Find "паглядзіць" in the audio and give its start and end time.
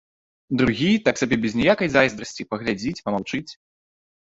2.55-2.97